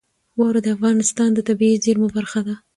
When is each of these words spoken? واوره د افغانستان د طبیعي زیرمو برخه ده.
واوره 0.37 0.59
د 0.63 0.67
افغانستان 0.75 1.29
د 1.33 1.39
طبیعي 1.47 1.77
زیرمو 1.83 2.07
برخه 2.17 2.39
ده. 2.47 2.55